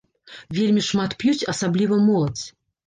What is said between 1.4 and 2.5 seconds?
асабліва моладзь.